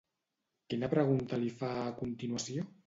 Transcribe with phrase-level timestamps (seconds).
[0.73, 2.71] Quina pregunta li fa a continuació?